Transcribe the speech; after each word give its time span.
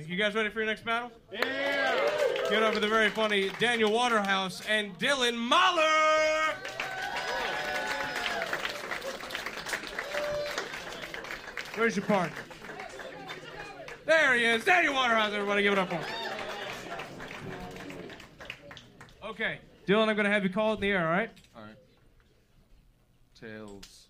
You 0.00 0.16
guys 0.16 0.34
ready 0.34 0.48
for 0.48 0.60
your 0.60 0.66
next 0.66 0.86
battle? 0.86 1.12
Yeah! 1.30 2.00
Get 2.48 2.62
over 2.62 2.80
the 2.80 2.88
very 2.88 3.10
funny 3.10 3.50
Daniel 3.58 3.92
Waterhouse 3.92 4.62
and 4.66 4.98
Dylan 4.98 5.36
Mahler! 5.36 6.54
Where's 11.74 11.94
your 11.94 12.06
partner? 12.06 12.36
There 14.06 14.34
he 14.34 14.44
is, 14.44 14.64
Daniel 14.64 14.94
Waterhouse. 14.94 15.32
Everybody 15.34 15.62
give 15.62 15.74
it 15.74 15.78
up 15.78 15.90
for 15.90 15.96
him. 15.96 16.04
Okay, 19.24 19.58
Dylan, 19.86 20.08
I'm 20.08 20.16
gonna 20.16 20.30
have 20.30 20.42
you 20.42 20.50
call 20.50 20.72
it 20.72 20.76
in 20.76 20.80
the 20.80 20.90
air, 20.90 21.06
all 21.06 21.12
right? 21.12 21.30
All 21.54 21.62
right. 21.62 21.76
Tails. 23.38 24.08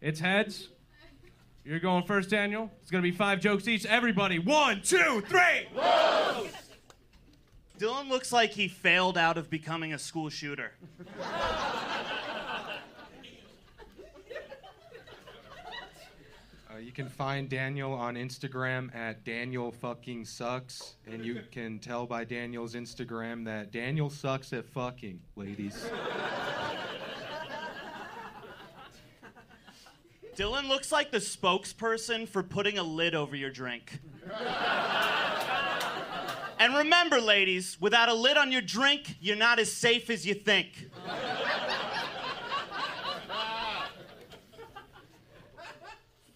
It's 0.00 0.18
heads. 0.18 0.70
You're 1.64 1.80
going 1.80 2.04
first, 2.04 2.28
Daniel. 2.28 2.70
It's 2.82 2.90
gonna 2.90 3.02
be 3.02 3.10
five 3.10 3.40
jokes 3.40 3.66
each. 3.66 3.86
Everybody, 3.86 4.38
one, 4.38 4.82
two, 4.82 5.22
three. 5.26 5.66
Dylan 7.78 8.08
looks 8.08 8.32
like 8.32 8.50
he 8.50 8.68
failed 8.68 9.16
out 9.16 9.38
of 9.38 9.48
becoming 9.48 9.94
a 9.94 9.98
school 9.98 10.28
shooter. 10.28 10.72
Uh, 16.74 16.78
you 16.78 16.92
can 16.92 17.08
find 17.08 17.48
Daniel 17.48 17.92
on 17.92 18.16
Instagram 18.16 18.94
at 18.94 19.24
Daniel 19.24 19.70
fucking 19.70 20.24
sucks, 20.24 20.96
and 21.06 21.24
you 21.24 21.40
can 21.52 21.78
tell 21.78 22.04
by 22.04 22.24
Daniel's 22.24 22.74
Instagram 22.74 23.44
that 23.44 23.70
Daniel 23.70 24.10
sucks 24.10 24.52
at 24.52 24.66
fucking, 24.66 25.20
ladies. 25.36 25.86
Dylan 30.36 30.68
looks 30.68 30.90
like 30.90 31.12
the 31.12 31.18
spokesperson 31.18 32.28
for 32.28 32.42
putting 32.42 32.78
a 32.78 32.82
lid 32.82 33.14
over 33.14 33.36
your 33.36 33.50
drink. 33.50 34.00
and 36.58 36.74
remember, 36.74 37.20
ladies, 37.20 37.80
without 37.80 38.08
a 38.08 38.14
lid 38.14 38.36
on 38.36 38.50
your 38.50 38.60
drink, 38.62 39.16
you're 39.20 39.36
not 39.36 39.60
as 39.60 39.70
safe 39.72 40.10
as 40.10 40.26
you 40.26 40.34
think. 40.34 40.90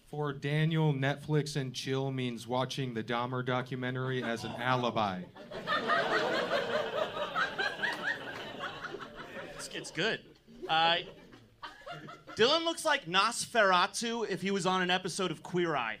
For 0.09 0.33
Daniel, 0.33 0.93
Netflix 0.93 1.55
and 1.55 1.73
chill 1.73 2.09
means 2.11 2.47
watching 2.47 2.93
the 2.93 3.03
Dahmer 3.03 3.45
documentary 3.45 4.23
as 4.23 4.43
an 4.43 4.53
alibi. 4.57 5.21
It's, 9.55 9.69
it's 9.73 9.91
good. 9.91 10.21
Uh, 10.67 10.95
Dylan 12.39 12.63
looks 12.63 12.85
like 12.85 13.05
Nosferatu 13.05 14.25
if 14.29 14.41
he 14.41 14.49
was 14.49 14.65
on 14.65 14.81
an 14.81 14.89
episode 14.89 15.29
of 15.29 15.43
Queer 15.43 15.75
Eye. 15.75 15.97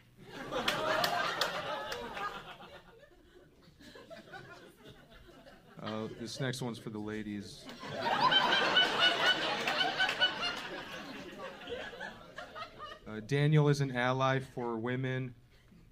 Uh, 5.83 6.07
this 6.21 6.39
next 6.39 6.61
one's 6.61 6.79
for 6.79 6.91
the 6.91 6.97
ladies. 6.97 7.65
Uh, 13.05 13.19
Daniel 13.27 13.67
is 13.67 13.81
an 13.81 13.93
ally 13.93 14.39
for 14.39 14.77
women, 14.77 15.35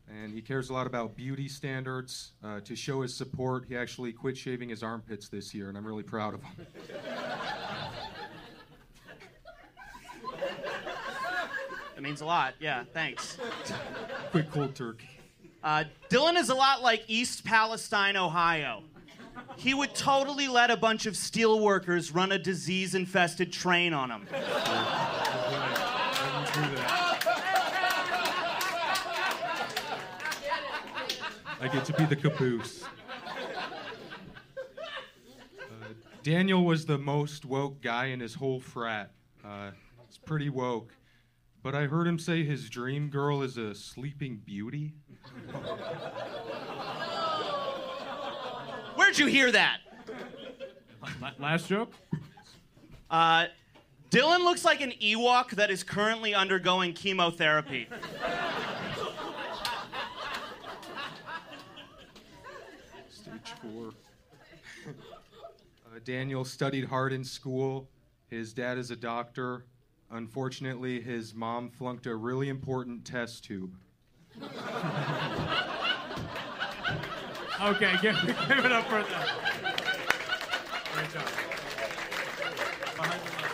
and 0.07 0.33
he 0.33 0.41
cares 0.41 0.69
a 0.69 0.73
lot 0.73 0.87
about 0.87 1.13
beauty 1.17 1.49
standards. 1.49 2.31
Uh, 2.41 2.61
to 2.61 2.73
show 2.73 3.01
his 3.01 3.13
support, 3.13 3.65
he 3.67 3.75
actually 3.75 4.13
quit 4.13 4.37
shaving 4.37 4.69
his 4.69 4.81
armpits 4.81 5.27
this 5.27 5.53
year, 5.53 5.67
and 5.67 5.77
I'm 5.77 5.85
really 5.85 6.03
proud 6.03 6.35
of 6.35 6.41
him. 6.41 6.65
That 11.97 12.03
means 12.03 12.21
a 12.21 12.27
lot. 12.27 12.53
Yeah, 12.59 12.83
thanks. 12.93 13.39
Quick 14.29 14.51
cold 14.51 14.75
turkey. 14.75 15.09
Uh, 15.63 15.85
Dylan 16.11 16.35
is 16.35 16.49
a 16.49 16.53
lot 16.53 16.83
like 16.83 17.03
East 17.07 17.43
Palestine, 17.43 18.15
Ohio. 18.15 18.83
He 19.55 19.73
would 19.73 19.95
totally 19.95 20.47
let 20.47 20.69
a 20.69 20.77
bunch 20.77 21.07
of 21.07 21.17
steel 21.17 21.59
workers 21.59 22.11
run 22.11 22.31
a 22.31 22.37
disease 22.37 22.93
infested 22.93 23.51
train 23.51 23.93
on 23.93 24.11
him. 24.11 24.27
I 31.59 31.67
get 31.73 31.83
to 31.85 31.93
be 31.93 32.05
the 32.05 32.15
caboose. 32.15 32.83
Uh, 35.59 35.87
Daniel 36.21 36.63
was 36.63 36.85
the 36.85 36.99
most 36.99 37.43
woke 37.43 37.81
guy 37.81 38.05
in 38.05 38.19
his 38.19 38.35
whole 38.35 38.59
frat. 38.59 39.13
Uh, 39.43 39.71
it's 40.07 40.19
pretty 40.19 40.51
woke. 40.51 40.93
But 41.67 41.75
I 41.75 41.83
heard 41.85 42.07
him 42.07 42.17
say 42.17 42.45
his 42.45 42.69
dream 42.69 43.09
girl 43.09 43.41
is 43.41 43.57
a 43.57 43.75
sleeping 43.75 44.37
beauty. 44.45 44.93
Where'd 48.95 49.19
you 49.19 49.25
hear 49.25 49.51
that? 49.51 49.79
Last 51.37 51.67
joke? 51.67 51.91
Uh, 53.11 53.47
Dylan 54.11 54.45
looks 54.45 54.63
like 54.63 54.79
an 54.79 54.93
Ewok 55.01 55.49
that 55.57 55.69
is 55.69 55.83
currently 55.83 56.33
undergoing 56.33 56.93
chemotherapy. 56.93 57.89
Stage 63.09 63.53
four. 63.61 63.89
uh, 64.87 65.99
Daniel 66.05 66.45
studied 66.45 66.85
hard 66.85 67.11
in 67.11 67.25
school. 67.25 67.89
His 68.29 68.53
dad 68.53 68.77
is 68.77 68.89
a 68.89 68.95
doctor. 68.95 69.65
Unfortunately, 70.11 71.01
his 71.01 71.33
mom 71.33 71.69
flunked 71.69 72.05
a 72.05 72.15
really 72.15 72.49
important 72.49 73.03
test 73.05 73.43
tube. 73.43 73.75
Okay, 77.59 77.95
give, 78.01 78.15
give 78.47 78.65
it 78.65 78.71
up 78.71 78.85
for 78.85 79.01
them. 79.01 79.27
Great 80.93 81.11
job. 81.11 81.27
Behind 82.95 83.21
the 83.21 83.31
line. 83.35 83.51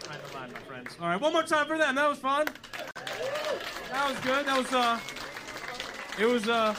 Behind 0.00 0.20
the 0.22 0.34
line, 0.34 0.52
my 0.52 0.58
friends. 0.60 0.96
All 1.00 1.08
right, 1.08 1.20
one 1.20 1.32
more 1.32 1.42
time 1.42 1.66
for 1.66 1.78
them. 1.78 1.94
That 1.94 2.08
was 2.08 2.18
fun. 2.18 2.46
That 3.90 4.08
was 4.08 4.18
good. 4.20 4.46
That 4.46 4.58
was 4.58 4.72
uh, 4.72 4.98
it 6.18 6.26
was 6.26 6.48
uh, 6.48 6.74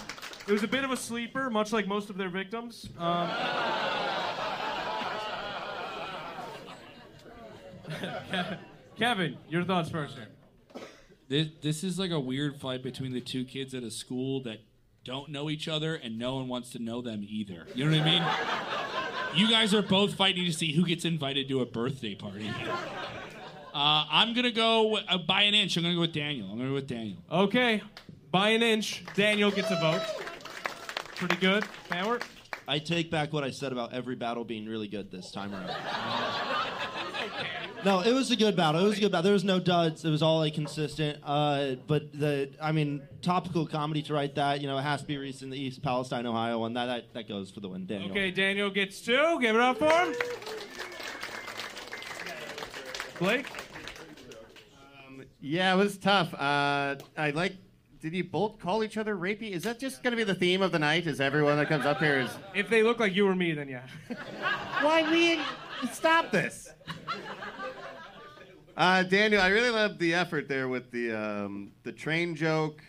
it 0.47 0.51
was 0.51 0.63
a 0.63 0.67
bit 0.67 0.83
of 0.83 0.91
a 0.91 0.97
sleeper, 0.97 1.49
much 1.49 1.71
like 1.71 1.87
most 1.87 2.09
of 2.09 2.17
their 2.17 2.29
victims. 2.29 2.89
Um, 2.97 3.29
Kevin, 8.97 9.37
your 9.49 9.63
thoughts 9.63 9.89
first 9.89 10.15
here. 10.15 10.27
This, 11.27 11.47
this 11.61 11.83
is 11.83 11.97
like 11.97 12.11
a 12.11 12.19
weird 12.19 12.59
fight 12.59 12.83
between 12.83 13.11
the 13.11 13.21
two 13.21 13.45
kids 13.45 13.73
at 13.73 13.83
a 13.83 13.89
school 13.89 14.43
that 14.43 14.59
don't 15.03 15.29
know 15.29 15.49
each 15.49 15.67
other 15.67 15.95
and 15.95 16.17
no 16.17 16.35
one 16.35 16.47
wants 16.47 16.71
to 16.71 16.79
know 16.79 17.01
them 17.01 17.25
either. 17.27 17.67
You 17.73 17.85
know 17.85 17.97
what 17.97 18.07
I 18.07 19.33
mean? 19.33 19.39
you 19.47 19.49
guys 19.49 19.73
are 19.73 19.81
both 19.81 20.15
fighting 20.15 20.45
to 20.45 20.53
see 20.53 20.73
who 20.73 20.85
gets 20.85 21.05
invited 21.05 21.47
to 21.49 21.61
a 21.61 21.65
birthday 21.65 22.15
party. 22.15 22.49
Uh, 23.73 24.05
I'm 24.09 24.33
gonna 24.33 24.51
go 24.51 24.97
uh, 24.97 25.17
by 25.17 25.43
an 25.43 25.53
inch. 25.53 25.75
I'm 25.75 25.83
gonna 25.83 25.95
go 25.95 26.01
with 26.01 26.13
Daniel. 26.13 26.49
I'm 26.49 26.57
gonna 26.57 26.69
go 26.69 26.75
with 26.75 26.87
Daniel. 26.87 27.17
Okay, 27.29 27.81
by 28.31 28.49
an 28.49 28.63
inch, 28.63 29.03
Daniel 29.15 29.51
gets 29.51 29.69
a 29.69 29.75
vote. 29.75 30.01
Pretty 31.15 31.35
good. 31.35 31.65
Howard? 31.89 32.23
I 32.67 32.79
take 32.79 33.11
back 33.11 33.33
what 33.33 33.43
I 33.43 33.51
said 33.51 33.71
about 33.71 33.93
every 33.93 34.15
battle 34.15 34.43
being 34.43 34.65
really 34.65 34.87
good 34.87 35.11
this 35.11 35.29
time 35.31 35.53
around. 35.53 35.69
No, 37.85 37.99
it 37.99 38.13
was 38.13 38.31
a 38.31 38.35
good 38.35 38.55
battle. 38.55 38.83
It 38.83 38.87
was 38.87 38.97
a 38.97 39.01
good 39.01 39.11
battle. 39.11 39.25
There 39.25 39.33
was 39.33 39.43
no 39.43 39.59
duds. 39.59 40.03
It 40.03 40.09
was 40.09 40.23
all 40.23 40.39
like 40.39 40.55
consistent. 40.55 41.19
Uh, 41.23 41.75
but 41.85 42.11
the, 42.19 42.49
I 42.59 42.71
mean, 42.71 43.03
topical 43.21 43.67
comedy 43.67 44.01
to 44.03 44.13
write 44.13 44.33
that, 44.35 44.59
you 44.59 44.65
know, 44.67 44.75
it 44.79 44.81
has 44.81 45.01
to 45.01 45.07
be 45.07 45.17
recent. 45.17 45.51
The 45.51 45.59
East 45.59 45.83
Palestine, 45.83 46.25
Ohio 46.25 46.57
one. 46.57 46.73
That 46.73 46.87
that, 46.87 47.13
that 47.13 47.27
goes 47.27 47.51
for 47.51 47.59
the 47.59 47.69
win. 47.69 47.85
Daniel. 47.85 48.09
Okay, 48.09 48.31
Daniel 48.31 48.71
gets 48.71 49.01
two. 49.01 49.39
Give 49.39 49.55
it 49.55 49.61
up 49.61 49.77
for 49.77 49.87
him. 49.87 50.15
Blake? 53.19 53.45
Yeah, 55.39 55.75
it 55.75 55.77
was 55.77 55.97
tough. 55.99 56.33
Uh, 56.33 56.95
I 57.15 57.29
like. 57.35 57.53
Did 58.01 58.13
you 58.13 58.23
both 58.23 58.59
call 58.59 58.83
each 58.83 58.97
other 58.97 59.15
rapey? 59.15 59.51
Is 59.51 59.63
that 59.63 59.79
just 59.79 60.01
going 60.01 60.11
to 60.11 60.17
be 60.17 60.23
the 60.23 60.35
theme 60.35 60.63
of 60.63 60.71
the 60.71 60.79
night? 60.79 61.05
Is 61.05 61.21
everyone 61.21 61.57
that 61.57 61.69
comes 61.69 61.85
up 61.85 61.99
here 61.99 62.19
is? 62.19 62.29
If 62.55 62.67
they 62.69 62.81
look 62.81 62.99
like 62.99 63.15
you 63.15 63.27
or 63.27 63.35
me, 63.35 63.53
then 63.53 63.69
yeah. 63.69 63.81
Why 64.81 65.09
we 65.09 65.39
stop 65.91 66.31
this? 66.31 66.69
Uh, 68.77 69.03
Daniel, 69.03 69.41
I 69.41 69.47
really 69.47 69.69
loved 69.69 69.99
the 69.99 70.13
effort 70.13 70.49
there 70.49 70.67
with 70.67 70.91
the 70.91 71.13
um, 71.13 71.71
the 71.83 71.93
train 71.93 72.35
joke, 72.35 72.83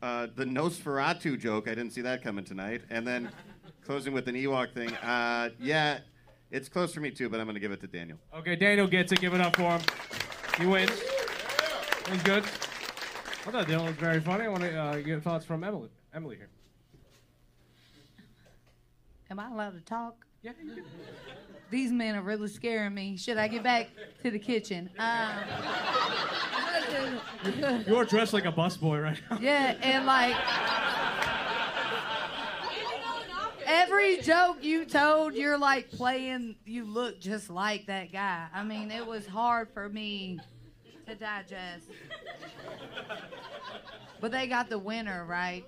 uh, 0.00 0.28
the 0.34 0.46
Nosferatu 0.46 1.38
joke. 1.38 1.68
I 1.68 1.74
didn't 1.74 1.90
see 1.90 2.00
that 2.00 2.22
coming 2.22 2.42
tonight, 2.42 2.82
and 2.88 3.06
then 3.06 3.30
closing 3.84 4.14
with 4.14 4.28
an 4.28 4.34
Ewok 4.34 4.72
thing. 4.72 4.94
Uh, 4.94 5.50
yeah, 5.60 5.98
it's 6.50 6.70
close 6.70 6.94
for 6.94 7.00
me 7.00 7.10
too, 7.10 7.28
but 7.28 7.38
I'm 7.38 7.44
going 7.44 7.54
to 7.54 7.60
give 7.60 7.70
it 7.70 7.80
to 7.82 7.86
Daniel. 7.86 8.18
Okay, 8.34 8.56
Daniel 8.56 8.86
gets 8.86 9.12
it. 9.12 9.20
Give 9.20 9.34
it 9.34 9.42
up 9.42 9.56
for 9.56 9.72
him. 9.72 9.80
He 10.58 10.64
wins. 10.64 11.02
He's 12.10 12.22
good. 12.22 12.44
I 12.44 13.50
thought 13.50 13.66
Dylan 13.66 13.86
was 13.86 13.96
very 13.96 14.20
funny. 14.20 14.44
I 14.44 14.48
want 14.48 14.62
to 14.62 14.74
uh, 14.74 14.96
get 15.00 15.22
thoughts 15.22 15.44
from 15.44 15.62
Emily. 15.62 15.90
Emily 16.14 16.36
here. 16.36 16.48
Am 19.30 19.38
I 19.38 19.50
allowed 19.50 19.74
to 19.74 19.80
talk? 19.80 20.25
Yeah, 20.46 20.52
you 20.62 20.74
can. 20.74 20.84
These 21.70 21.90
men 21.90 22.14
are 22.14 22.22
really 22.22 22.46
scaring 22.46 22.94
me. 22.94 23.16
Should 23.16 23.36
I 23.36 23.48
get 23.48 23.64
back 23.64 23.88
to 24.22 24.30
the 24.30 24.38
kitchen? 24.38 24.88
Um, 24.96 25.30
You're 27.84 28.04
dressed 28.04 28.32
like 28.32 28.44
a 28.44 28.52
busboy 28.52 29.02
right 29.02 29.20
now. 29.28 29.38
Yeah, 29.40 29.74
and 29.82 30.06
like 30.06 30.36
every 33.66 34.18
joke 34.18 34.58
you 34.62 34.84
told, 34.84 35.34
you're 35.34 35.58
like 35.58 35.90
playing. 35.90 36.54
You 36.64 36.84
look 36.84 37.20
just 37.20 37.50
like 37.50 37.86
that 37.86 38.12
guy. 38.12 38.46
I 38.54 38.62
mean, 38.62 38.92
it 38.92 39.04
was 39.04 39.26
hard 39.26 39.68
for 39.74 39.88
me 39.88 40.38
to 41.08 41.16
digest. 41.16 41.88
But 44.20 44.30
they 44.30 44.46
got 44.46 44.68
the 44.70 44.78
winner, 44.78 45.24
right? 45.24 45.64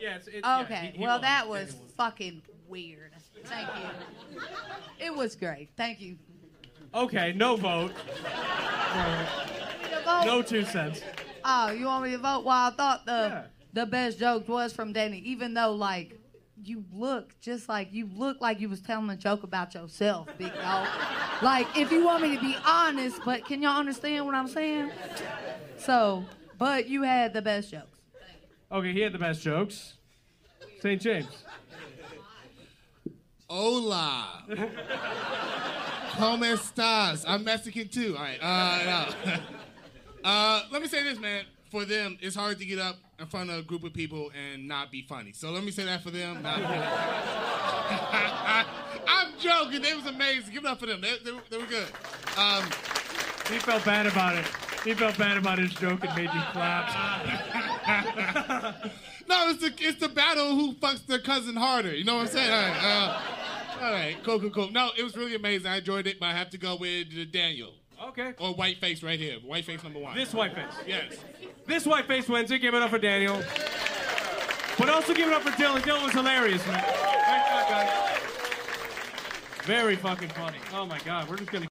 Yeah, 0.00 0.16
it's, 0.16 0.26
it, 0.26 0.40
yeah, 0.42 0.60
Okay. 0.62 0.90
he- 0.92 0.98
he 0.98 1.04
well, 1.04 1.14
won. 1.16 1.22
that 1.22 1.48
was 1.48 1.76
fucking 1.96 2.42
weird. 2.68 3.12
Thank 3.44 3.68
you. 3.76 4.40
It 5.06 5.14
was 5.14 5.36
great. 5.36 5.70
Thank 5.76 6.00
you. 6.00 6.16
Okay, 6.94 7.32
no 7.34 7.56
vote. 7.56 7.92
To 7.94 10.02
vote- 10.04 10.26
No 10.26 10.42
two 10.42 10.64
cents. 10.64 11.02
Oh, 11.44 11.70
you 11.70 11.86
want 11.86 12.04
me 12.04 12.10
to 12.12 12.18
vote? 12.18 12.44
Well, 12.44 12.66
I 12.66 12.70
thought 12.70 13.06
the 13.06 13.12
Yeah. 13.12 13.44
the 13.72 13.86
best 13.86 14.18
joke 14.18 14.48
was 14.48 14.72
from 14.72 14.92
Danny, 14.92 15.18
even 15.20 15.54
though 15.54 15.72
like 15.72 16.18
you 16.64 16.84
look 16.92 17.38
just 17.40 17.68
like 17.68 17.92
you 17.92 18.08
look 18.14 18.40
like 18.40 18.58
you 18.60 18.68
was 18.68 18.80
telling 18.80 19.08
a 19.10 19.16
joke 19.16 19.42
about 19.44 19.74
yourself, 19.74 20.26
big 20.38 20.52
dog. 20.54 20.88
like 21.42 21.66
if 21.76 21.92
you 21.92 22.04
want 22.04 22.22
me 22.22 22.34
to 22.34 22.40
be 22.40 22.56
honest, 22.66 23.20
but 23.24 23.44
can 23.44 23.62
y'all 23.62 23.78
understand 23.78 24.26
what 24.26 24.34
I'm 24.34 24.48
saying? 24.48 24.90
So, 25.78 26.24
but 26.58 26.88
you 26.88 27.02
had 27.02 27.32
the 27.32 27.42
best 27.42 27.70
jokes. 27.70 27.98
Okay, 28.72 28.92
he 28.92 29.00
had 29.00 29.12
the 29.12 29.18
best 29.18 29.42
jokes. 29.42 29.94
St. 30.80 31.00
James. 31.00 31.44
Hola. 33.48 34.44
¿Cómo 36.18 36.44
estás? 36.44 37.24
I'm 37.26 37.44
Mexican 37.44 37.88
too. 37.88 38.14
All 38.16 38.22
right. 38.22 38.38
Uh, 38.42 38.84
no. 38.84 39.06
uh, 40.28 40.62
let 40.70 40.82
me 40.82 40.88
say 40.88 41.02
this, 41.02 41.18
man. 41.18 41.44
For 41.70 41.84
them, 41.84 42.16
it's 42.20 42.36
hard 42.36 42.58
to 42.58 42.64
get 42.66 42.78
up 42.78 42.96
in 43.18 43.26
front 43.26 43.50
of 43.50 43.58
a 43.58 43.62
group 43.62 43.84
of 43.84 43.92
people 43.92 44.30
and 44.34 44.66
not 44.68 44.90
be 44.90 45.02
funny. 45.02 45.32
So 45.32 45.50
let 45.50 45.62
me 45.64 45.70
say 45.70 45.84
that 45.84 46.02
for 46.02 46.10
them. 46.10 46.40
I'm 46.44 46.62
joking. 49.38 49.82
They 49.82 49.94
was 49.94 50.06
amazing. 50.06 50.52
Give 50.52 50.64
it 50.64 50.68
up 50.68 50.80
for 50.80 50.86
them. 50.86 51.00
They, 51.00 51.16
they, 51.24 51.32
were- 51.32 51.42
they 51.50 51.58
were 51.58 51.66
good. 51.66 51.88
Um, 52.38 52.64
He 53.50 53.58
felt 53.58 53.84
bad 53.84 54.06
about 54.06 54.36
it. 54.36 54.46
He 54.84 54.94
felt 54.94 55.18
bad 55.18 55.36
about 55.36 55.58
his 55.58 55.72
joke 55.74 56.04
and 56.04 56.14
made 56.14 56.30
you 56.32 56.40
clap. 56.52 56.88
no, 59.28 59.50
it's 59.50 59.60
the 59.60 59.72
it's 59.80 59.98
the 60.00 60.08
battle 60.08 60.54
who 60.54 60.72
fucks 60.74 61.04
their 61.06 61.18
cousin 61.18 61.56
harder. 61.56 61.94
You 61.94 62.04
know 62.04 62.14
what 62.16 62.22
I'm 62.22 62.28
saying? 62.28 62.52
All 62.52 62.62
right. 62.62 62.82
Uh, 62.82 63.20
all 63.80 63.92
right. 63.92 64.16
Cool, 64.24 64.40
cool, 64.40 64.50
cool. 64.50 64.70
No, 64.70 64.90
it 64.96 65.02
was 65.02 65.16
really 65.16 65.34
amazing. 65.34 65.66
I 65.66 65.78
enjoyed 65.78 66.06
it, 66.06 66.20
but 66.20 66.26
I 66.26 66.32
have 66.32 66.50
to 66.50 66.58
go 66.58 66.76
with 66.76 67.32
Daniel. 67.32 67.74
Okay. 68.08 68.34
Or 68.38 68.54
Whiteface 68.54 69.02
right 69.02 69.18
here. 69.18 69.38
Whiteface 69.40 69.82
number 69.82 69.98
one. 69.98 70.16
This 70.16 70.32
white 70.32 70.54
face. 70.54 70.72
Yes. 70.86 71.16
This 71.66 71.84
white 71.84 72.06
face 72.06 72.28
wins 72.28 72.50
it. 72.50 72.60
Give 72.60 72.74
it 72.74 72.82
up 72.82 72.90
for 72.90 72.98
Daniel. 72.98 73.42
But 74.78 74.88
also 74.88 75.12
give 75.12 75.28
it 75.28 75.34
up 75.34 75.42
for 75.42 75.50
Dylan. 75.50 75.80
Dylan 75.80 76.04
was 76.04 76.12
hilarious, 76.12 76.64
man. 76.66 76.80
Great 76.80 77.46
job, 77.48 77.68
guys. 77.68 78.18
Very 79.64 79.96
fucking 79.96 80.28
funny. 80.30 80.58
Oh 80.72 80.86
my 80.86 80.98
god, 81.00 81.28
we're 81.28 81.36
just 81.36 81.50
gonna 81.50 81.66